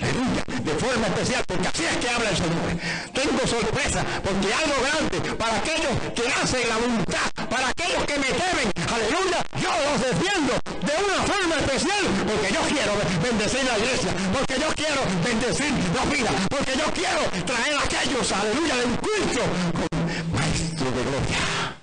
[0.00, 0.42] Aleluya.
[0.60, 2.70] De forma especial, porque así es que habla el Señor.
[3.12, 8.30] Tengo sorpresa, porque algo grande para aquellos que hacen la voluntad, para aquellos que me
[8.32, 8.68] temen.
[8.92, 9.40] Aleluya.
[9.60, 12.92] Yo los defiendo de una forma especial, porque yo quiero
[13.22, 18.32] bendecir la iglesia, porque yo quiero bendecir la vida, porque yo quiero traer a aquellos
[18.32, 19.42] aleluya, del juicio
[19.76, 21.76] con maestro de gloria,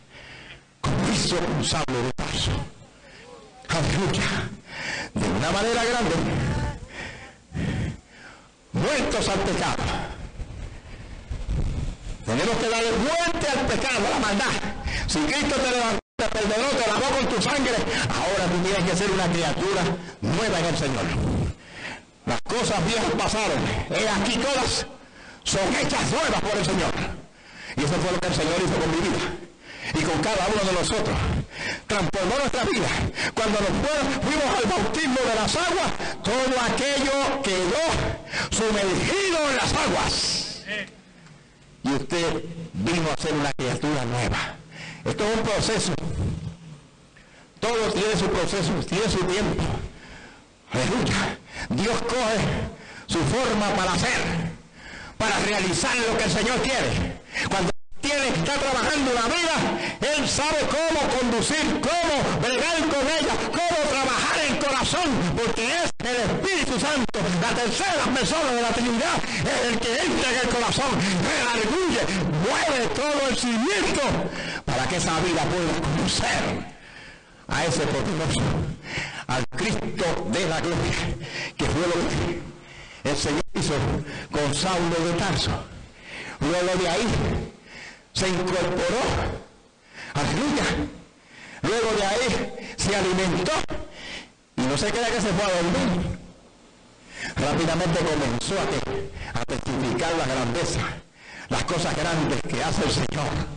[0.82, 2.52] como hizo con Saulo de paso
[3.70, 4.50] Aleluya,
[5.14, 6.16] de una manera grande,
[8.78, 9.84] muertos al pecado.
[12.26, 14.54] Tenemos que darle muerte al pecado, a la maldad.
[15.08, 17.76] Si Cristo te levantó, te perdonó, te lavó con tu sangre,
[18.10, 19.82] ahora tú tienes que ser una criatura
[20.22, 21.06] nueva en el Señor.
[22.26, 23.60] Las cosas viejas pasaron,
[23.90, 24.86] he aquí todas
[25.44, 26.92] son hechas nuevas por el Señor.
[27.78, 29.48] Y eso fue lo que el Señor hizo con mi vida
[29.94, 31.18] y con cada uno de nosotros.
[31.88, 32.88] Transformó nuestra vida.
[33.34, 33.70] Cuando nos
[34.24, 35.92] fuimos al bautismo de las aguas,
[36.24, 37.86] todo aquello quedó
[38.50, 40.64] sumergido en las aguas.
[41.84, 42.44] Y usted
[42.74, 44.56] vino a ser una criatura nueva.
[45.06, 45.94] Esto es un proceso.
[47.60, 49.64] Todo tiene su proceso, tiene su tiempo.
[50.72, 51.40] Aleluya.
[51.70, 52.40] Dios coge
[53.08, 54.58] su forma para hacer
[55.18, 57.20] para realizar lo que el Señor quiere.
[57.50, 57.72] Cuando
[58.12, 63.78] está trabajando la vida, Él sabe cómo conducir, cómo bregar con ella, cómo
[64.56, 69.92] corazón, porque es el Espíritu Santo, la tercera persona de la Trinidad, es el que
[69.92, 70.92] entra en el corazón,
[71.24, 72.02] redarguye,
[72.46, 74.02] mueve todo el cimiento
[74.66, 76.78] para que esa vida pueda conocer
[77.48, 78.42] a ese poderoso,
[79.28, 81.16] al Cristo de la gloria,
[81.58, 81.94] que fue lo
[83.04, 83.74] que el Señor hizo
[84.32, 85.52] con Saulo de Tarso.
[86.40, 87.08] Luego de ahí
[88.18, 89.04] se incorporó,
[90.16, 90.64] aleluya,
[91.62, 93.52] luego de ahí se alimentó
[94.56, 96.18] y no se queda que se fue a dormir.
[97.36, 100.80] Rápidamente comenzó a, a testificar la grandeza,
[101.50, 103.57] las cosas grandes que hace el Señor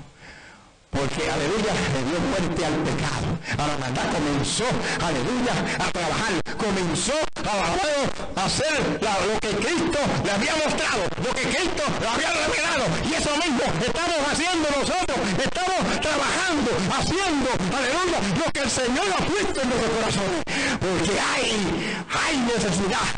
[0.91, 3.29] porque, aleluya, le dio muerte al pecado.
[3.59, 4.67] A la maldad comenzó,
[4.99, 6.33] aleluya, a trabajar.
[6.59, 7.15] Comenzó
[7.47, 12.85] a, hacer lo que Cristo le había mostrado, lo que Cristo le había revelado.
[13.09, 15.19] Y eso mismo estamos haciendo nosotros.
[15.39, 20.43] Estamos trabajando, haciendo, aleluya, lo que el Señor ha puesto en nuestros corazones.
[20.81, 23.09] Porque hay, hay necesidad,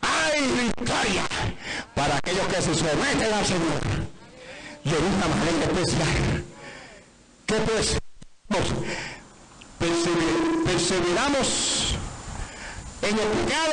[0.00, 1.24] hay victoria
[1.94, 4.10] para aquellos que se someten al Señor
[4.84, 6.49] de una manera especial.
[7.50, 7.96] ¿Qué pues?
[10.64, 11.96] perseveramos
[13.02, 13.72] en el pecado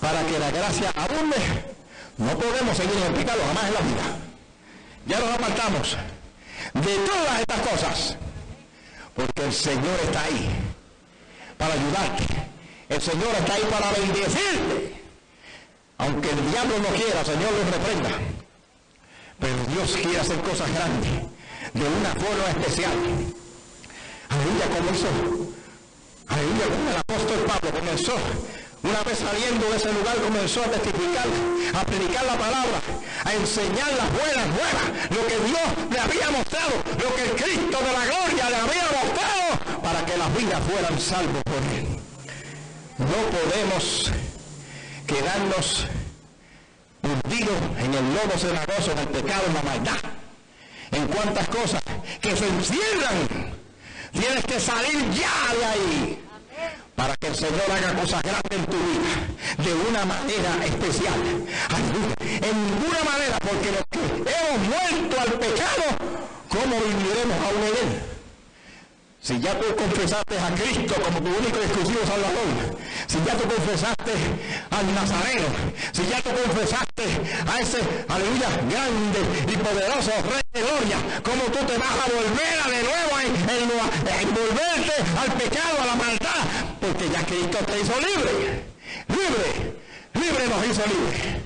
[0.00, 1.36] para que la gracia abunde.
[2.16, 4.04] No podemos seguir en el pecado jamás en la vida.
[5.06, 5.96] Ya nos apartamos
[6.74, 8.16] de todas estas cosas.
[9.16, 10.48] Porque el Señor está ahí
[11.58, 12.24] para ayudarte.
[12.88, 15.02] El Señor está ahí para bendecirte.
[15.98, 18.10] Aunque el diablo no quiera, el Señor lo reprenda.
[19.40, 21.35] Pero Dios quiere hacer cosas grandes
[21.76, 22.96] de una forma especial.
[24.30, 25.08] Aleluya, comenzó.
[26.28, 28.16] Aleluya, como el apóstol Pablo comenzó.
[28.82, 31.26] Una vez saliendo de ese lugar comenzó a testificar,
[31.74, 32.80] a predicar la palabra,
[33.24, 37.92] a enseñar las buenas nuevas, lo que Dios le había mostrado, lo que Cristo de
[37.92, 41.86] la gloria le había mostrado, para que las vidas fueran salvos por él.
[42.98, 44.12] No podemos
[45.06, 45.86] quedarnos
[47.02, 50.15] hundidos en el lodo cenagoso, en el pecado, en la maldad
[50.92, 51.82] en cuantas cosas
[52.20, 53.54] que se encierran.
[54.12, 56.22] Tienes que salir ya de ahí
[56.94, 61.20] para que el Señor haga cosas grandes en tu vida de una manera especial.
[62.20, 65.84] En ninguna manera, porque los que hemos muerto al pecado,
[66.48, 68.15] ¿cómo viviremos aún en él?
[69.26, 73.42] Si ya tú confesaste a Cristo como tu único y exclusivo Salvador, si ya tú
[73.50, 74.14] confesaste
[74.70, 75.50] al Nazareno,
[75.90, 77.02] si ya tú confesaste
[77.42, 79.20] a ese, aleluya, grande
[79.50, 84.22] y poderoso Rey de Gloria, como tú te vas a volver a de nuevo a,
[84.22, 86.42] envolverte al pecado, a la maldad,
[86.80, 88.62] porque ya Cristo te hizo libre,
[89.10, 89.74] libre,
[90.14, 91.42] libre nos hizo libre,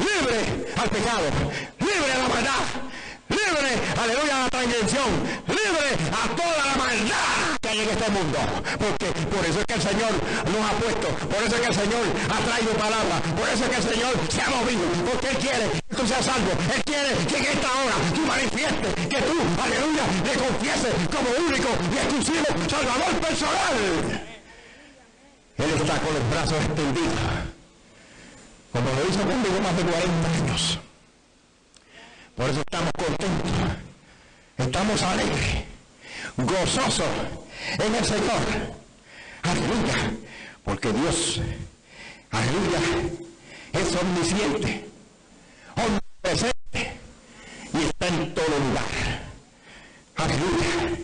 [0.00, 1.28] libre al pecado,
[1.76, 2.87] libre a la maldad,
[3.28, 3.70] libre,
[4.00, 5.10] aleluya, a la transgresión,
[5.48, 8.38] libre a toda la maldad que hay en este mundo.
[8.78, 10.12] Porque por eso es que el Señor
[10.52, 13.70] nos ha puesto, por eso es que el Señor ha traído palabra, por eso es
[13.70, 17.10] que el Señor se ha movido, porque Él quiere que tú seas salvo, Él quiere
[17.26, 22.48] que en esta hora tú manifiestes, que tú, aleluya, le confieses como único y exclusivo
[22.68, 23.76] Salvador personal.
[25.58, 27.18] Él está con los brazos extendidos,
[28.72, 30.78] como lo hizo conmigo más de 40 años.
[32.38, 33.50] Por eso estamos contentos,
[34.58, 35.64] estamos alegres,
[36.36, 37.06] gozosos
[37.80, 38.40] en el Señor.
[39.42, 40.12] Aleluya,
[40.62, 41.40] porque Dios,
[42.30, 42.78] aleluya,
[43.72, 44.84] es omnisciente,
[45.74, 47.00] omnipresente
[47.74, 49.20] y está en todo lugar.
[50.14, 50.96] Aleluya.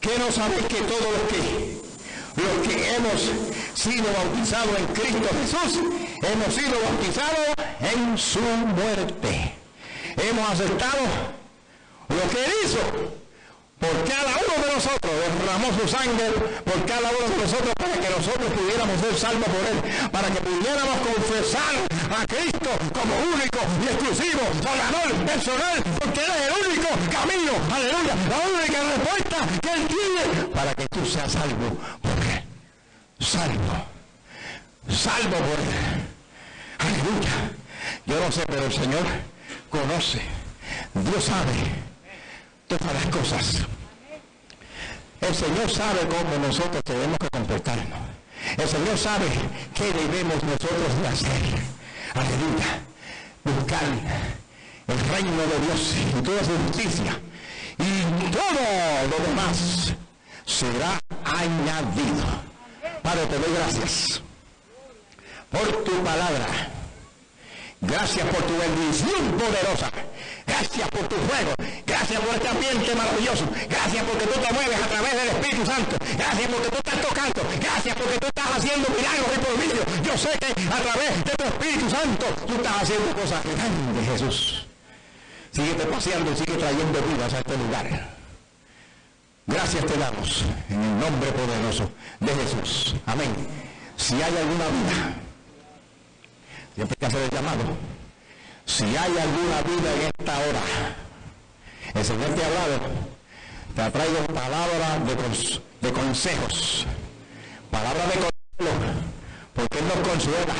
[0.00, 1.80] Que no sabéis que todos los que
[2.40, 3.32] los que hemos
[3.74, 5.80] sido bautizados en Cristo Jesús,
[6.22, 9.63] hemos sido bautizados en su muerte
[10.16, 11.02] hemos aceptado
[12.08, 12.78] lo que él hizo
[13.78, 16.30] por cada uno de nosotros, derramó su sangre
[16.64, 20.40] por cada uno de nosotros para que nosotros pudiéramos ser salvos por él, para que
[20.40, 21.74] pudiéramos confesar
[22.08, 28.14] a Cristo como único y exclusivo Salvador personal, porque él es el único camino, aleluya,
[28.30, 32.42] la única respuesta que él tiene para que tú seas salvo por él.
[33.18, 33.74] Salvo,
[34.88, 36.14] salvo por él.
[36.78, 37.50] Aleluya.
[38.06, 39.04] Yo no sé, pero el Señor
[39.74, 40.20] conoce,
[40.94, 41.52] Dios sabe
[42.68, 43.66] todas las cosas.
[45.20, 47.98] El Señor sabe cómo nosotros tenemos que comportarnos.
[48.56, 49.26] El Señor sabe
[49.74, 51.42] qué debemos nosotros hacer.
[52.14, 52.80] Aleluya.
[53.42, 53.82] Buscar
[54.86, 57.20] el reino de Dios y toda su justicia.
[57.78, 58.60] Y todo
[59.10, 59.94] lo demás
[60.46, 62.26] será añadido.
[63.02, 64.22] Padre, te doy gracias
[65.50, 66.73] por tu palabra.
[67.86, 69.90] Gracias por tu bendición poderosa.
[70.46, 71.52] Gracias por tu fuego.
[71.86, 73.44] Gracias por este ambiente maravilloso.
[73.68, 75.96] Gracias porque tú te mueves a través del Espíritu Santo.
[76.16, 77.40] Gracias porque tú estás tocando.
[77.60, 79.84] Gracias porque tú estás haciendo milagros y prodigios.
[80.04, 84.66] Yo sé que a través de tu Espíritu Santo tú estás haciendo cosas grandes, Jesús.
[85.52, 88.14] Síguete paseando y sigue trayendo vidas a este lugar.
[89.46, 92.96] Gracias te damos en el nombre poderoso de Jesús.
[93.06, 93.30] Amén.
[93.96, 95.23] Si hay alguna vida,
[96.74, 97.64] siempre hay que hacer el llamado.
[98.66, 100.62] Si hay alguna vida en esta hora,
[101.94, 102.80] el Señor te ha hablado,
[103.74, 106.86] te ha traído palabras de, de consejos,
[107.70, 108.92] palabras de consuelo,
[109.54, 110.54] porque Él nos consuela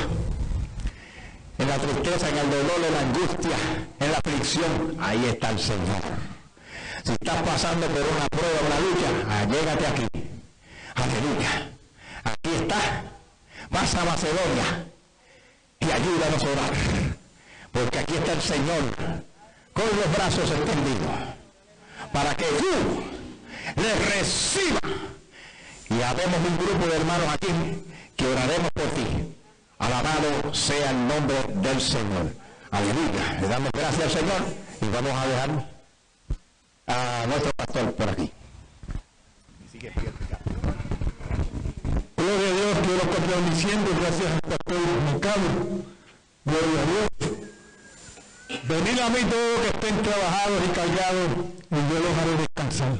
[1.59, 3.57] en la tristeza, en el dolor, en la angustia,
[4.01, 4.97] en la aflicción.
[5.01, 6.03] Ahí está el Señor.
[7.05, 10.07] Si estás pasando por una prueba, una lucha, allégate aquí.
[10.95, 11.71] Aleluya.
[12.25, 13.03] Aquí está.
[13.71, 14.94] Pasa a Macedonia
[15.95, 16.73] ayúdanos a orar.
[17.73, 18.83] Porque aquí está el Señor
[19.73, 21.11] con los brazos extendidos
[22.13, 24.81] para que tú le recibas.
[25.91, 27.49] Y habemos un grupo de hermanos aquí
[28.17, 29.07] que oraremos por ti.
[29.79, 32.33] Alabado sea el nombre del Señor.
[32.71, 33.41] Aleluya.
[33.41, 34.43] Le damos gracias al Señor
[34.81, 35.51] y vamos a dejar
[36.87, 38.33] a nuestro pastor por aquí.
[42.17, 42.54] Gloria
[42.85, 44.83] quiero continuar diciendo, gracias al pastor
[45.13, 45.51] Ricardo,
[46.45, 47.09] gloria a Dios.
[48.69, 51.29] Venid a mí todos que estén trabajados y callados,
[51.71, 52.99] y yo los haré descansar.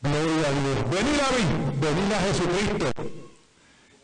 [0.00, 0.78] Gloria a Dios.
[0.90, 1.44] Venid a mí,
[1.80, 2.86] venid a Jesucristo,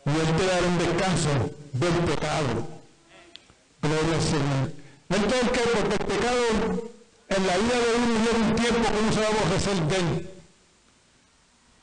[0.05, 1.29] y Él te dará un descanso
[1.73, 2.67] del pecado.
[3.81, 4.71] Gloria al Señor.
[5.09, 5.61] Entonces, ¿qué?
[5.73, 6.41] Porque el pecado
[7.29, 9.95] en la vida de uno llega un tiempo que uno se va a aborrecer de
[9.95, 10.29] él.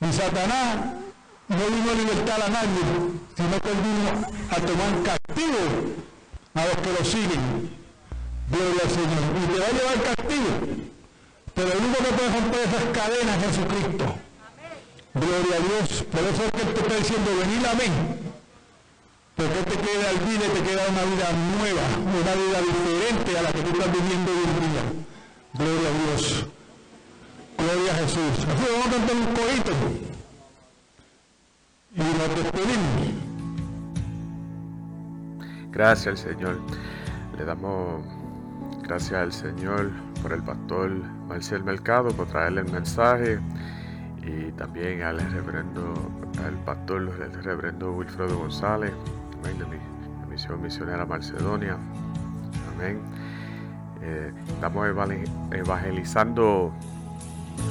[0.00, 1.01] Y Satanás
[1.52, 2.82] no vino a libertar a nadie,
[3.36, 4.08] sino que él vino
[4.50, 5.62] a tomar castigo
[6.54, 7.42] a los que lo siguen.
[8.48, 9.22] Gloria al Señor.
[9.36, 10.52] Y te va a llevar castigo.
[11.54, 14.04] Pero el único que puede romper esas cadenas es Jesucristo.
[15.14, 16.04] Gloria a Dios.
[16.08, 17.88] Por eso es que te está diciendo, venid a mí.
[19.36, 23.42] Porque te quiere dar vida y te queda una vida nueva, una vida diferente a
[23.42, 24.84] la que tú estás viviendo hoy en día.
[25.52, 26.46] Gloria a Dios.
[27.56, 28.34] Gloria a Jesús.
[28.40, 30.11] Así vamos a cantar un corito.
[35.70, 36.58] Gracias al Señor.
[37.38, 38.04] Le damos
[38.82, 39.90] gracias al Señor
[40.22, 40.90] por el pastor
[41.28, 43.38] Marcel Mercado por traerle el mensaje
[44.22, 45.94] y también al reverendo,
[46.46, 48.92] al pastor, el reverendo Wilfredo González,
[49.40, 51.76] amén, de, de Misión Misionera Macedonia.
[52.74, 53.00] Amén.
[54.02, 56.72] Eh, estamos evangel- evangelizando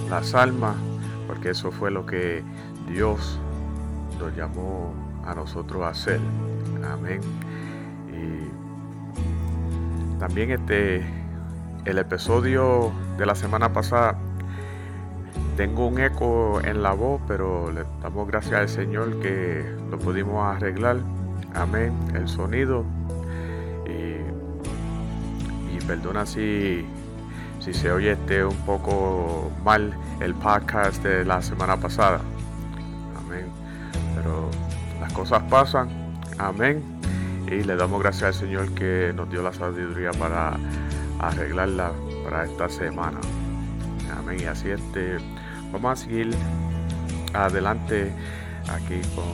[0.10, 0.76] las almas
[1.28, 2.44] porque eso fue lo que
[2.88, 3.40] Dios
[4.22, 4.94] nos llamó
[5.26, 6.20] a nosotros a hacer.
[6.88, 7.22] Amén.
[8.14, 8.50] Y
[10.20, 11.04] también este
[11.86, 14.16] el episodio de la semana pasada
[15.58, 20.46] tengo un eco en la voz, pero le damos gracias al Señor que lo pudimos
[20.46, 20.98] arreglar.
[21.56, 21.94] Amén.
[22.14, 22.86] El sonido.
[23.88, 26.86] Y, y perdona si,
[27.60, 32.22] si se oye este un poco mal el podcast de la semana pasada.
[33.18, 33.61] Amén.
[34.22, 34.50] Pero
[35.00, 35.90] las cosas pasan.
[36.38, 36.84] Amén.
[37.48, 40.58] Y le damos gracias al Señor que nos dio la sabiduría para
[41.20, 41.92] arreglarla
[42.24, 43.20] para esta semana.
[44.18, 44.38] Amén.
[44.40, 45.18] Y así este,
[45.72, 46.32] vamos a seguir
[47.34, 48.14] adelante
[48.70, 49.26] aquí con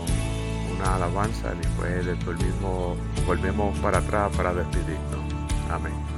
[0.76, 1.52] una alabanza.
[1.62, 5.34] Después después mismo volvemos para atrás para despedirnos.
[5.70, 6.17] Amén.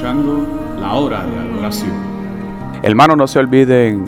[0.00, 0.46] escuchando
[0.80, 1.92] La Hora de Adoración.
[2.82, 4.06] Hermano, no se olviden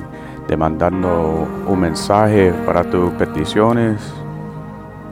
[0.49, 4.01] de mandarnos un mensaje para tus peticiones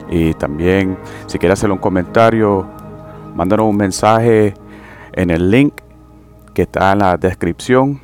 [0.09, 2.67] y también si quieres hacer un comentario,
[3.35, 4.55] mándanos un mensaje
[5.13, 5.75] en el link
[6.55, 8.01] que está en la descripción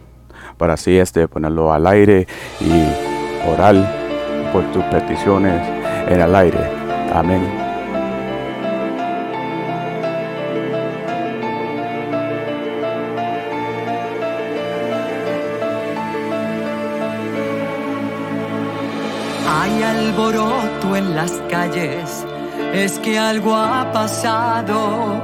[0.59, 2.27] para así este ponerlo al aire
[2.61, 3.75] y orar
[4.53, 5.67] por tus peticiones
[6.11, 6.61] en el aire.
[7.15, 7.66] Amén.
[21.77, 22.25] es
[23.01, 25.21] que algo ha pasado.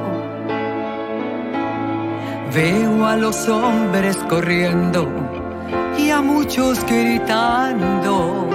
[2.55, 5.09] Veo a los hombres corriendo
[5.99, 8.51] y a muchos gritando.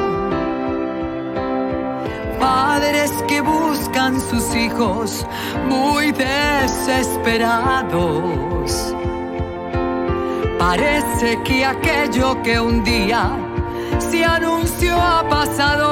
[2.39, 5.25] Padres que buscan sus hijos
[5.67, 8.93] muy desesperados.
[10.59, 13.31] Parece que aquello que un día
[13.99, 15.86] se anunció ha pasado.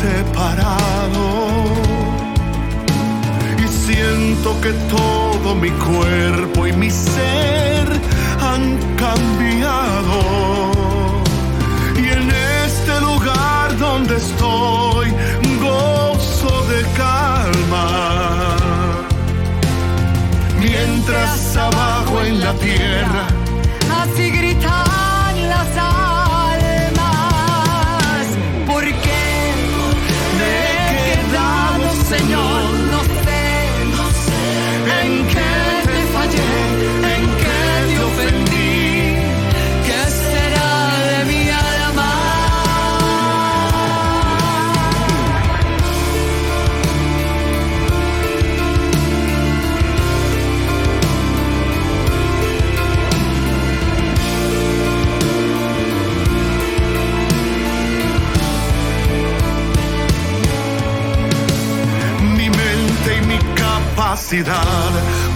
[0.00, 1.88] Separado
[3.88, 7.88] siento que todo mi cuerpo y mi ser
[8.40, 10.18] han cambiado.
[11.96, 12.30] Y en
[12.64, 15.06] este lugar donde estoy,
[15.60, 17.86] gozo de calma.
[20.60, 23.26] Mientras abajo en la tierra,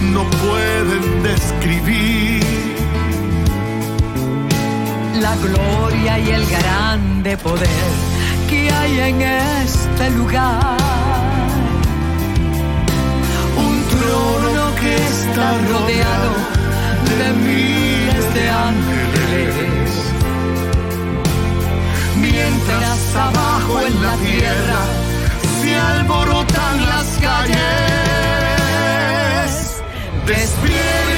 [0.01, 2.43] no pueden describir
[5.19, 7.91] la gloria y el grande poder
[8.49, 10.77] que hay en este lugar.
[13.57, 16.31] Un trono que está rodeado
[17.19, 19.91] de miles de ángeles.
[22.17, 24.81] Mientras abajo en la tierra
[25.61, 28.22] se alborotan las calles.
[30.25, 31.12] Despierta,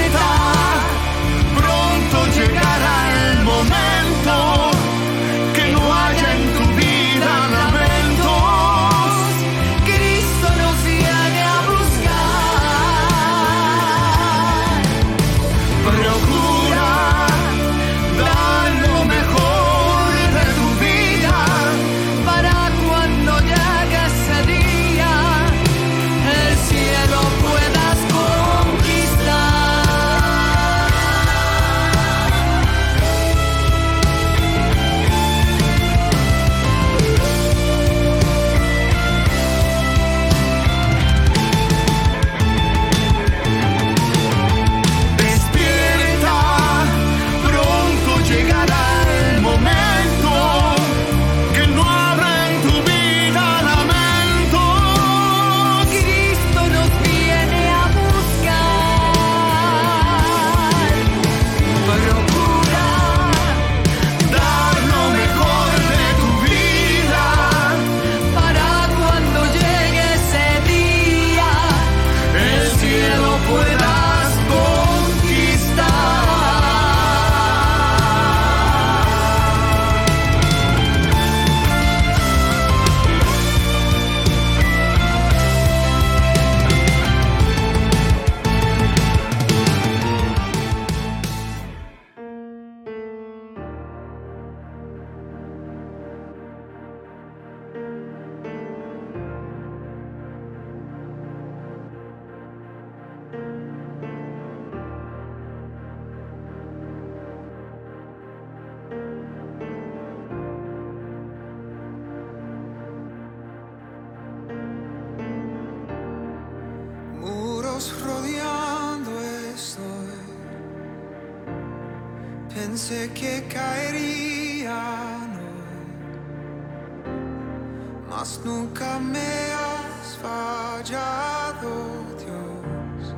[128.26, 129.20] mas nunca me
[129.54, 131.70] has fallado,
[132.18, 133.16] Dios.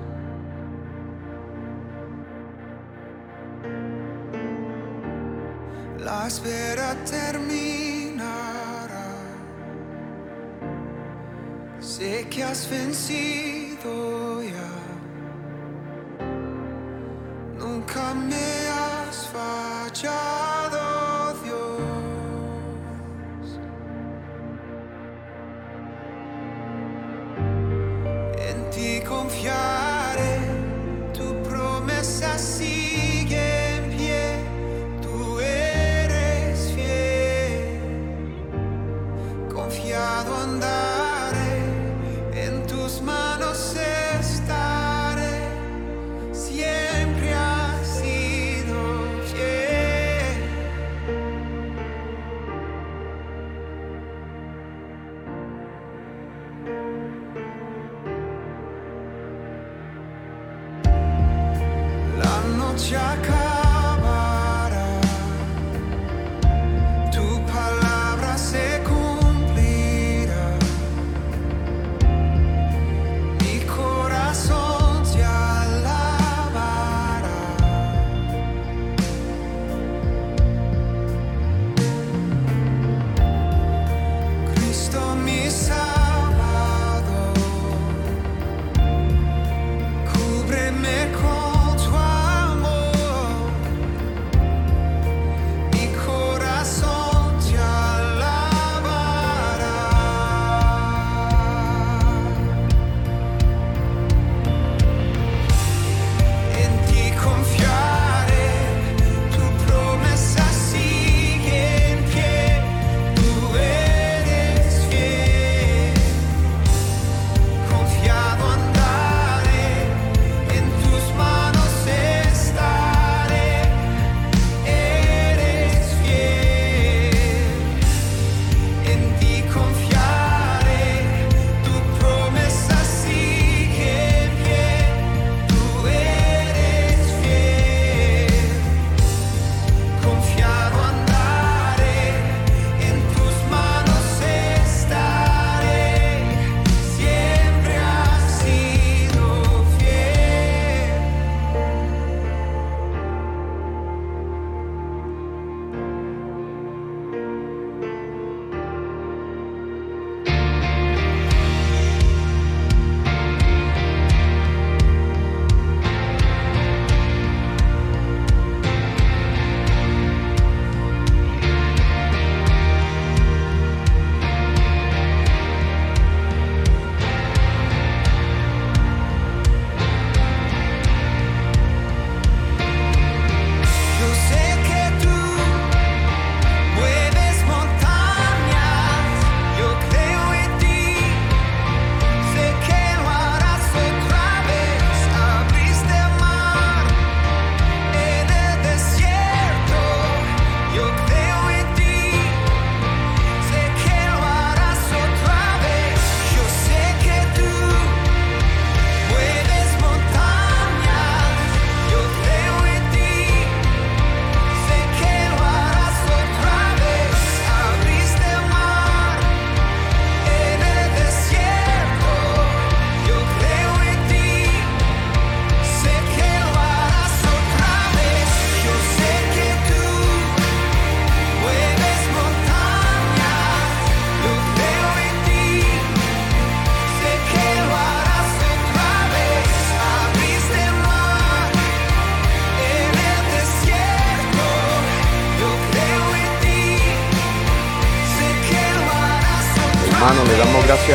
[6.04, 8.28] La espera terminará.
[11.80, 14.74] Sé que has vencido ya.
[17.58, 18.47] Nunca me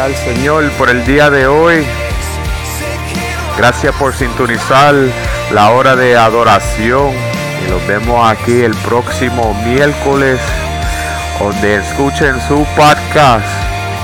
[0.03, 1.86] Al Señor por el día de hoy.
[3.57, 4.96] Gracias por sintonizar
[5.53, 7.12] la hora de adoración.
[7.64, 10.40] Y los vemos aquí el próximo miércoles,
[11.38, 13.46] donde escuchen su podcast.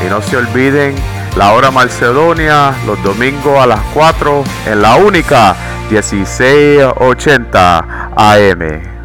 [0.06, 0.94] Y no se olviden
[1.36, 5.56] la hora Macedonia, los domingos a las 4 en la única
[5.90, 8.97] 1680 AM.